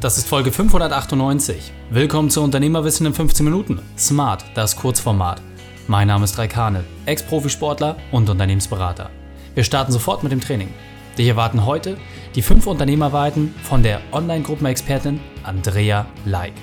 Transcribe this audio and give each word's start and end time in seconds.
Das 0.00 0.16
ist 0.16 0.28
Folge 0.28 0.50
598. 0.50 1.72
Willkommen 1.90 2.30
zu 2.30 2.40
Unternehmerwissen 2.40 3.04
in 3.04 3.12
15 3.12 3.44
Minuten. 3.44 3.82
Smart, 3.98 4.42
das 4.54 4.74
Kurzformat. 4.74 5.42
Mein 5.88 6.08
Name 6.08 6.24
ist 6.24 6.38
Raikane, 6.38 6.84
Ex-Profisportler 7.04 7.98
und 8.10 8.30
Unternehmensberater. 8.30 9.10
Wir 9.54 9.62
starten 9.62 9.92
sofort 9.92 10.22
mit 10.22 10.32
dem 10.32 10.40
Training. 10.40 10.72
Dich 11.18 11.28
erwarten 11.28 11.66
heute 11.66 11.98
die 12.34 12.40
fünf 12.40 12.66
Unternehmerweiten 12.66 13.54
von 13.62 13.82
der 13.82 14.00
Online-Gruppenexpertin 14.12 15.20
Andrea 15.42 16.06
Leik. 16.24 16.54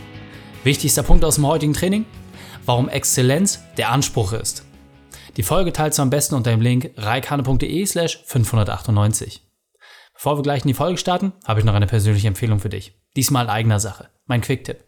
Wichtigster 0.64 1.04
Punkt 1.04 1.24
aus 1.24 1.36
dem 1.36 1.46
heutigen 1.46 1.74
Training? 1.74 2.06
Warum 2.66 2.90
Exzellenz 2.90 3.60
der 3.78 3.92
Anspruch 3.92 4.34
ist. 4.34 4.66
Die 5.36 5.44
Folge 5.44 5.72
teilst 5.74 6.00
du 6.00 6.02
am 6.02 6.10
besten 6.10 6.34
unter 6.34 6.50
dem 6.50 6.62
Link 6.62 6.90
reikane.de 6.98 7.86
slash 7.86 8.20
598. 8.26 9.44
Bevor 10.16 10.40
wir 10.40 10.42
gleich 10.42 10.64
in 10.64 10.70
die 10.70 10.74
Folge 10.74 10.98
starten, 10.98 11.34
habe 11.46 11.60
ich 11.60 11.66
noch 11.68 11.76
eine 11.76 11.86
persönliche 11.86 12.28
Empfehlung 12.28 12.60
für 12.60 12.70
dich. 12.70 12.97
Diesmal 13.18 13.50
eigener 13.50 13.80
Sache. 13.80 14.12
Mein 14.28 14.42
Quick-Tipp. 14.42 14.84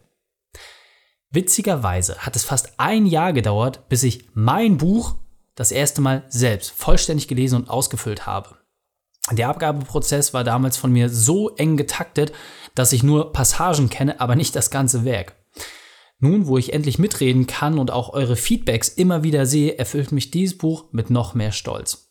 Witzigerweise 1.30 2.18
hat 2.18 2.36
es 2.36 2.44
fast 2.44 2.74
ein 2.78 3.06
Jahr 3.06 3.32
gedauert, 3.32 3.88
bis 3.88 4.04
ich 4.04 4.28
mein 4.34 4.76
Buch 4.76 5.16
das 5.56 5.72
erste 5.72 6.00
Mal 6.00 6.24
selbst 6.28 6.70
vollständig 6.70 7.26
gelesen 7.26 7.56
und 7.56 7.68
ausgefüllt 7.68 8.26
habe. 8.26 8.56
Der 9.32 9.48
Abgabeprozess 9.48 10.32
war 10.32 10.44
damals 10.44 10.76
von 10.76 10.92
mir 10.92 11.08
so 11.08 11.56
eng 11.56 11.76
getaktet, 11.76 12.32
dass 12.76 12.92
ich 12.92 13.02
nur 13.02 13.32
Passagen 13.32 13.90
kenne, 13.90 14.20
aber 14.20 14.36
nicht 14.36 14.54
das 14.54 14.70
ganze 14.70 15.04
Werk. 15.04 15.34
Nun, 16.20 16.46
wo 16.46 16.56
ich 16.56 16.72
endlich 16.72 17.00
mitreden 17.00 17.48
kann 17.48 17.80
und 17.80 17.90
auch 17.90 18.12
eure 18.12 18.36
Feedbacks 18.36 18.88
immer 18.88 19.24
wieder 19.24 19.44
sehe, 19.44 19.76
erfüllt 19.76 20.12
mich 20.12 20.30
dieses 20.30 20.56
Buch 20.56 20.84
mit 20.92 21.10
noch 21.10 21.34
mehr 21.34 21.50
Stolz. 21.50 22.09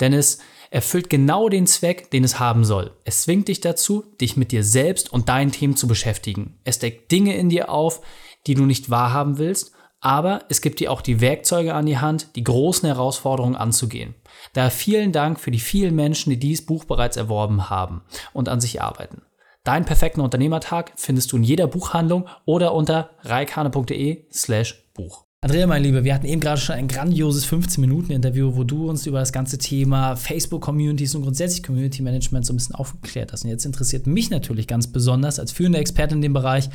Denn 0.00 0.12
es 0.12 0.38
erfüllt 0.70 1.10
genau 1.10 1.48
den 1.48 1.66
Zweck, 1.66 2.10
den 2.10 2.24
es 2.24 2.38
haben 2.38 2.64
soll. 2.64 2.92
Es 3.04 3.22
zwingt 3.22 3.48
dich 3.48 3.60
dazu, 3.60 4.04
dich 4.20 4.36
mit 4.36 4.52
dir 4.52 4.62
selbst 4.62 5.12
und 5.12 5.28
deinen 5.28 5.52
Themen 5.52 5.76
zu 5.76 5.88
beschäftigen. 5.88 6.58
Es 6.64 6.78
deckt 6.78 7.10
Dinge 7.10 7.36
in 7.36 7.48
dir 7.48 7.70
auf, 7.70 8.00
die 8.46 8.54
du 8.54 8.64
nicht 8.64 8.90
wahrhaben 8.90 9.38
willst, 9.38 9.72
aber 10.00 10.44
es 10.48 10.60
gibt 10.60 10.80
dir 10.80 10.92
auch 10.92 11.00
die 11.00 11.20
Werkzeuge 11.20 11.74
an 11.74 11.86
die 11.86 11.98
Hand, 11.98 12.36
die 12.36 12.44
großen 12.44 12.86
Herausforderungen 12.86 13.56
anzugehen. 13.56 14.14
Daher 14.52 14.70
vielen 14.70 15.12
Dank 15.12 15.40
für 15.40 15.50
die 15.50 15.58
vielen 15.58 15.96
Menschen, 15.96 16.30
die 16.30 16.38
dieses 16.38 16.64
Buch 16.64 16.84
bereits 16.84 17.16
erworben 17.16 17.68
haben 17.68 18.02
und 18.32 18.48
an 18.48 18.60
sich 18.60 18.80
arbeiten. 18.80 19.22
Deinen 19.64 19.84
perfekten 19.84 20.20
Unternehmertag 20.20 20.92
findest 20.96 21.32
du 21.32 21.36
in 21.36 21.42
jeder 21.42 21.66
Buchhandlung 21.66 22.28
oder 22.44 22.72
unter 22.74 23.10
reikane.de 23.22 24.26
slash 24.32 24.88
Buch. 24.94 25.27
Andrea, 25.40 25.68
mein 25.68 25.84
Lieber, 25.84 26.02
wir 26.02 26.16
hatten 26.16 26.26
eben 26.26 26.40
gerade 26.40 26.60
schon 26.60 26.74
ein 26.74 26.88
grandioses 26.88 27.46
15-Minuten-Interview, 27.46 28.56
wo 28.56 28.64
du 28.64 28.90
uns 28.90 29.06
über 29.06 29.20
das 29.20 29.32
ganze 29.32 29.56
Thema 29.56 30.16
Facebook-Communities 30.16 31.14
und 31.14 31.22
grundsätzlich 31.22 31.62
Community-Management 31.62 32.44
so 32.44 32.52
ein 32.52 32.56
bisschen 32.56 32.74
aufgeklärt 32.74 33.32
hast. 33.32 33.44
Und 33.44 33.50
jetzt 33.50 33.64
interessiert 33.64 34.08
mich 34.08 34.30
natürlich 34.30 34.66
ganz 34.66 34.88
besonders 34.88 35.38
als 35.38 35.52
führende 35.52 35.78
Expertin 35.78 36.18
in 36.18 36.22
dem 36.22 36.32
Bereich, 36.32 36.70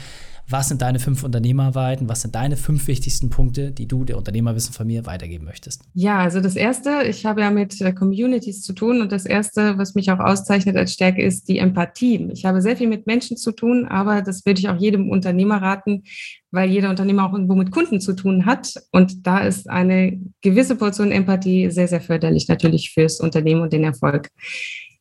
was 0.49 0.67
sind 0.67 0.81
deine 0.81 0.99
fünf 0.99 1.23
Unternehmerweiten? 1.23 2.09
Was 2.09 2.21
sind 2.21 2.35
deine 2.35 2.57
fünf 2.57 2.87
wichtigsten 2.87 3.29
Punkte, 3.29 3.71
die 3.71 3.87
du 3.87 4.03
der 4.03 4.17
Unternehmerwissen 4.17 4.73
von 4.73 4.85
mir 4.85 5.05
weitergeben 5.05 5.45
möchtest? 5.45 5.83
Ja, 5.93 6.19
also 6.19 6.41
das 6.41 6.55
erste, 6.55 7.03
ich 7.07 7.25
habe 7.25 7.41
ja 7.41 7.51
mit 7.51 7.79
äh, 7.81 7.93
Communities 7.93 8.61
zu 8.61 8.73
tun 8.73 9.01
und 9.01 9.11
das 9.11 9.25
erste, 9.25 9.77
was 9.77 9.95
mich 9.95 10.11
auch 10.11 10.19
auszeichnet 10.19 10.75
als 10.75 10.93
Stärke, 10.93 11.23
ist 11.23 11.47
die 11.47 11.57
Empathie. 11.57 12.29
Ich 12.33 12.45
habe 12.45 12.61
sehr 12.61 12.77
viel 12.77 12.87
mit 12.87 13.07
Menschen 13.07 13.37
zu 13.37 13.51
tun, 13.51 13.85
aber 13.85 14.21
das 14.21 14.45
würde 14.45 14.59
ich 14.59 14.69
auch 14.69 14.77
jedem 14.77 15.09
Unternehmer 15.09 15.61
raten, 15.61 16.03
weil 16.51 16.69
jeder 16.69 16.89
Unternehmer 16.89 17.25
auch 17.25 17.33
irgendwo 17.33 17.55
mit 17.55 17.71
Kunden 17.71 17.99
zu 17.99 18.13
tun 18.13 18.45
hat. 18.45 18.73
Und 18.91 19.25
da 19.25 19.39
ist 19.39 19.69
eine 19.69 20.19
gewisse 20.41 20.75
Portion 20.75 21.11
Empathie 21.11 21.71
sehr, 21.71 21.87
sehr 21.87 22.01
förderlich 22.01 22.47
natürlich 22.47 22.91
fürs 22.91 23.19
Unternehmen 23.19 23.61
und 23.61 23.73
den 23.73 23.83
Erfolg. 23.83 24.29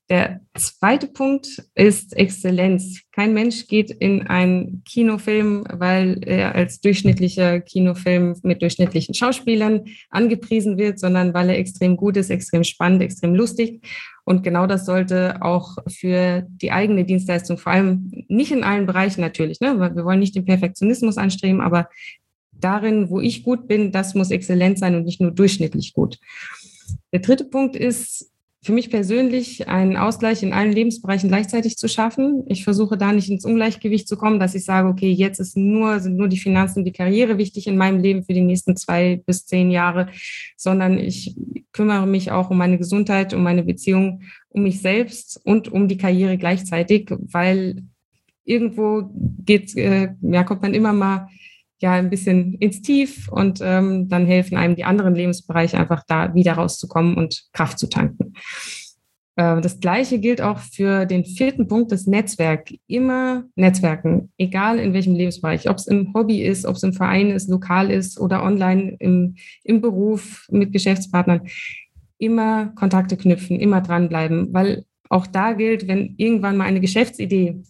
Der 0.08 0.40
zweite 0.58 1.06
Punkt 1.06 1.62
ist 1.74 2.14
Exzellenz. 2.16 3.00
Kein 3.12 3.32
Mensch 3.32 3.66
geht 3.68 3.90
in 3.90 4.22
einen 4.26 4.82
Kinofilm, 4.84 5.64
weil 5.70 6.20
er 6.26 6.54
als 6.54 6.80
durchschnittlicher 6.80 7.60
Kinofilm 7.60 8.36
mit 8.42 8.62
durchschnittlichen 8.62 9.14
Schauspielern 9.14 9.84
angepriesen 10.10 10.76
wird, 10.76 10.98
sondern 10.98 11.32
weil 11.34 11.48
er 11.48 11.58
extrem 11.58 11.96
gut 11.96 12.16
ist, 12.16 12.30
extrem 12.30 12.64
spannend, 12.64 13.00
extrem 13.00 13.34
lustig. 13.34 13.86
Und 14.24 14.42
genau 14.42 14.66
das 14.66 14.86
sollte 14.86 15.40
auch 15.40 15.76
für 15.88 16.46
die 16.48 16.72
eigene 16.72 17.04
Dienstleistung, 17.04 17.56
vor 17.56 17.72
allem 17.72 18.10
nicht 18.28 18.52
in 18.52 18.64
allen 18.64 18.86
Bereichen 18.86 19.20
natürlich, 19.20 19.60
ne? 19.60 19.78
wir 19.78 20.04
wollen 20.04 20.20
nicht 20.20 20.34
den 20.34 20.44
Perfektionismus 20.44 21.16
anstreben, 21.16 21.60
aber 21.60 21.88
darin, 22.52 23.08
wo 23.08 23.20
ich 23.20 23.44
gut 23.44 23.66
bin, 23.68 23.92
das 23.92 24.14
muss 24.14 24.30
exzellent 24.30 24.78
sein 24.78 24.94
und 24.94 25.04
nicht 25.04 25.20
nur 25.20 25.30
durchschnittlich 25.30 25.92
gut. 25.92 26.18
Der 27.12 27.20
dritte 27.20 27.44
Punkt 27.44 27.76
ist, 27.76 28.31
für 28.64 28.72
mich 28.72 28.90
persönlich 28.90 29.68
einen 29.68 29.96
Ausgleich 29.96 30.44
in 30.44 30.52
allen 30.52 30.72
Lebensbereichen 30.72 31.28
gleichzeitig 31.28 31.76
zu 31.76 31.88
schaffen. 31.88 32.44
Ich 32.46 32.62
versuche 32.62 32.96
da 32.96 33.12
nicht 33.12 33.28
ins 33.28 33.44
Ungleichgewicht 33.44 34.06
zu 34.06 34.16
kommen, 34.16 34.38
dass 34.38 34.54
ich 34.54 34.64
sage, 34.64 34.88
okay, 34.88 35.10
jetzt 35.10 35.40
ist 35.40 35.56
nur, 35.56 35.98
sind 35.98 36.16
nur 36.16 36.28
die 36.28 36.38
Finanzen 36.38 36.80
und 36.80 36.84
die 36.84 36.92
Karriere 36.92 37.38
wichtig 37.38 37.66
in 37.66 37.76
meinem 37.76 38.00
Leben 38.00 38.22
für 38.22 38.34
die 38.34 38.40
nächsten 38.40 38.76
zwei 38.76 39.20
bis 39.26 39.46
zehn 39.46 39.72
Jahre, 39.72 40.10
sondern 40.56 40.96
ich 40.96 41.34
kümmere 41.72 42.06
mich 42.06 42.30
auch 42.30 42.50
um 42.50 42.58
meine 42.58 42.78
Gesundheit, 42.78 43.34
um 43.34 43.42
meine 43.42 43.64
Beziehung, 43.64 44.22
um 44.50 44.62
mich 44.62 44.80
selbst 44.80 45.40
und 45.44 45.72
um 45.72 45.88
die 45.88 45.98
Karriere 45.98 46.38
gleichzeitig, 46.38 47.10
weil 47.10 47.82
irgendwo 48.44 49.10
geht, 49.44 49.76
äh, 49.76 50.10
ja, 50.20 50.44
kommt 50.44 50.62
man 50.62 50.74
immer 50.74 50.92
mal 50.92 51.28
ja 51.82 51.92
ein 51.92 52.10
bisschen 52.10 52.54
ins 52.54 52.82
Tief 52.82 53.28
und 53.28 53.60
ähm, 53.62 54.08
dann 54.08 54.26
helfen 54.26 54.56
einem 54.56 54.76
die 54.76 54.84
anderen 54.84 55.14
Lebensbereiche 55.14 55.78
einfach 55.78 56.02
da 56.06 56.34
wieder 56.34 56.54
rauszukommen 56.54 57.16
und 57.16 57.44
Kraft 57.52 57.78
zu 57.78 57.88
tanken. 57.88 58.34
Äh, 59.36 59.60
das 59.60 59.80
Gleiche 59.80 60.18
gilt 60.18 60.40
auch 60.40 60.58
für 60.58 61.06
den 61.06 61.24
vierten 61.24 61.68
Punkt, 61.68 61.92
das 61.92 62.06
Netzwerk. 62.06 62.72
Immer 62.86 63.44
Netzwerken, 63.56 64.30
egal 64.38 64.78
in 64.78 64.92
welchem 64.92 65.14
Lebensbereich, 65.14 65.68
ob 65.68 65.76
es 65.76 65.86
im 65.86 66.12
Hobby 66.14 66.42
ist, 66.42 66.66
ob 66.66 66.76
es 66.76 66.82
im 66.82 66.92
Verein 66.92 67.30
ist, 67.30 67.48
lokal 67.48 67.90
ist 67.90 68.20
oder 68.20 68.42
online 68.42 68.96
im, 68.98 69.36
im 69.64 69.80
Beruf 69.80 70.46
mit 70.50 70.72
Geschäftspartnern. 70.72 71.42
Immer 72.18 72.72
Kontakte 72.76 73.16
knüpfen, 73.16 73.58
immer 73.58 73.80
dranbleiben, 73.80 74.52
weil 74.52 74.84
auch 75.08 75.26
da 75.26 75.52
gilt, 75.52 75.88
wenn 75.88 76.14
irgendwann 76.16 76.56
mal 76.56 76.64
eine 76.64 76.80
Geschäftsidee 76.80 77.62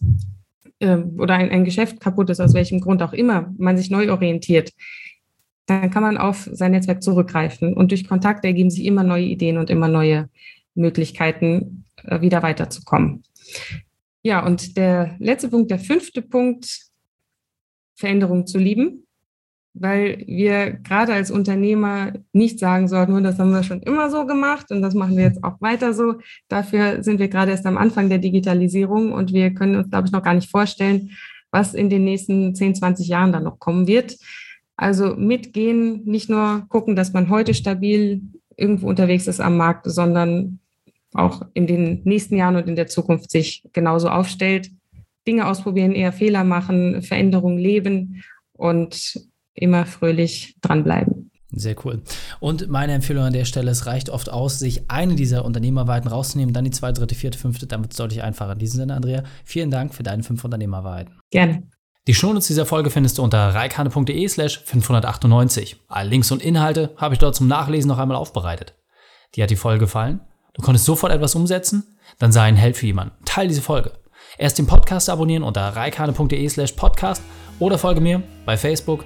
äh, 0.83 1.03
oder 1.17 1.35
ein, 1.35 1.49
ein 1.49 1.65
Geschäft 1.65 1.99
kaputt 1.99 2.29
ist, 2.29 2.39
aus 2.39 2.53
welchem 2.53 2.79
Grund 2.79 3.01
auch 3.01 3.13
immer, 3.13 3.53
man 3.57 3.77
sich 3.77 3.89
neu 3.89 4.11
orientiert, 4.11 4.71
dann 5.65 5.89
kann 5.89 6.03
man 6.03 6.17
auf 6.17 6.47
sein 6.51 6.71
Netzwerk 6.71 7.01
zurückgreifen. 7.01 7.73
Und 7.73 7.91
durch 7.91 8.07
Kontakte 8.07 8.47
ergeben 8.47 8.69
sich 8.69 8.85
immer 8.85 9.03
neue 9.03 9.25
Ideen 9.25 9.57
und 9.57 9.69
immer 9.69 9.87
neue 9.87 10.29
Möglichkeiten, 10.75 11.85
äh, 12.03 12.21
wieder 12.21 12.43
weiterzukommen. 12.43 13.23
Ja, 14.21 14.45
und 14.45 14.77
der 14.77 15.15
letzte 15.19 15.49
Punkt, 15.49 15.71
der 15.71 15.79
fünfte 15.79 16.21
Punkt, 16.21 16.89
Veränderung 17.95 18.47
zu 18.47 18.57
lieben 18.57 19.02
weil 19.73 20.23
wir 20.27 20.71
gerade 20.71 21.13
als 21.13 21.31
Unternehmer 21.31 22.13
nicht 22.31 22.59
sagen 22.59 22.87
sollten, 22.87 23.23
das 23.23 23.39
haben 23.39 23.51
wir 23.51 23.63
schon 23.63 23.81
immer 23.81 24.09
so 24.09 24.25
gemacht 24.25 24.71
und 24.71 24.81
das 24.81 24.93
machen 24.93 25.17
wir 25.17 25.23
jetzt 25.23 25.43
auch 25.43 25.59
weiter 25.61 25.93
so. 25.93 26.15
Dafür 26.47 27.03
sind 27.03 27.19
wir 27.19 27.27
gerade 27.27 27.51
erst 27.51 27.65
am 27.65 27.77
Anfang 27.77 28.09
der 28.09 28.19
Digitalisierung 28.19 29.11
und 29.11 29.33
wir 29.33 29.51
können 29.53 29.75
uns, 29.75 29.89
glaube 29.89 30.07
ich, 30.07 30.11
noch 30.11 30.23
gar 30.23 30.35
nicht 30.35 30.49
vorstellen, 30.49 31.11
was 31.51 31.73
in 31.73 31.89
den 31.89 32.03
nächsten 32.03 32.53
10, 32.53 32.75
20 32.75 33.07
Jahren 33.07 33.31
dann 33.31 33.43
noch 33.43 33.59
kommen 33.59 33.87
wird. 33.87 34.17
Also 34.75 35.15
mitgehen, 35.15 36.03
nicht 36.05 36.29
nur 36.29 36.65
gucken, 36.69 36.95
dass 36.95 37.13
man 37.13 37.29
heute 37.29 37.53
stabil 37.53 38.21
irgendwo 38.55 38.87
unterwegs 38.87 39.27
ist 39.27 39.39
am 39.39 39.57
Markt, 39.57 39.85
sondern 39.89 40.59
auch 41.13 41.43
in 41.53 41.67
den 41.67 42.01
nächsten 42.03 42.35
Jahren 42.37 42.55
und 42.55 42.67
in 42.67 42.75
der 42.75 42.87
Zukunft 42.87 43.31
sich 43.31 43.63
genauso 43.73 44.09
aufstellt. 44.09 44.69
Dinge 45.27 45.47
ausprobieren, 45.47 45.93
eher 45.93 46.11
Fehler 46.11 46.43
machen, 46.43 47.01
Veränderungen 47.01 47.57
leben 47.57 48.23
und 48.53 49.19
immer 49.53 49.85
fröhlich 49.85 50.55
dranbleiben. 50.61 51.31
Sehr 51.55 51.75
cool. 51.85 52.01
Und 52.39 52.67
meine 52.69 52.93
Empfehlung 52.93 53.25
an 53.25 53.33
der 53.33 53.45
Stelle, 53.45 53.69
es 53.69 53.85
reicht 53.85 54.09
oft 54.09 54.29
aus, 54.31 54.57
sich 54.57 54.89
eine 54.89 55.15
dieser 55.15 55.45
Unternehmerweiten 55.45 56.07
rauszunehmen, 56.07 56.53
dann 56.53 56.65
die 56.65 56.71
zweite, 56.71 56.99
dritte, 56.99 57.13
vierte, 57.13 57.37
fünfte, 57.37 57.67
damit 57.67 57.91
es 57.91 57.97
deutlich 57.97 58.23
einfacher. 58.23 58.53
In 58.53 58.59
diesem 58.59 58.79
Sinne, 58.79 58.95
Andrea, 58.95 59.23
vielen 59.45 59.69
Dank 59.69 59.93
für 59.93 60.01
deine 60.01 60.23
fünf 60.23 60.43
Unternehmerweiten. 60.43 61.19
Gerne. 61.29 61.63
Die 62.07 62.13
Shownotes 62.13 62.47
dieser 62.47 62.65
Folge 62.65 62.89
findest 62.89 63.17
du 63.17 63.23
unter 63.23 63.53
reikane.de 63.53 64.27
slash 64.27 64.61
598. 64.65 65.77
Alle 65.87 66.09
Links 66.09 66.31
und 66.31 66.41
Inhalte 66.41 66.93
habe 66.97 67.13
ich 67.13 67.19
dort 67.19 67.35
zum 67.35 67.47
Nachlesen 67.47 67.87
noch 67.87 67.99
einmal 67.99 68.17
aufbereitet. 68.17 68.75
Dir 69.35 69.43
hat 69.43 69.51
die 69.51 69.55
Folge 69.55 69.81
gefallen? 69.81 70.21
Du 70.53 70.61
konntest 70.61 70.85
sofort 70.85 71.13
etwas 71.13 71.35
umsetzen? 71.35 71.97
Dann 72.19 72.31
sei 72.31 72.41
ein 72.43 72.55
Held 72.55 72.77
für 72.77 72.87
jemanden. 72.87 73.15
Teil 73.25 73.47
diese 73.47 73.61
Folge. 73.61 73.93
Erst 74.37 74.57
den 74.57 74.67
Podcast 74.67 75.09
abonnieren 75.09 75.43
unter 75.43 75.61
reikane.de 75.61 76.49
slash 76.49 76.73
podcast 76.73 77.21
oder 77.59 77.77
folge 77.77 78.01
mir 78.01 78.21
bei 78.45 78.57
Facebook, 78.57 79.05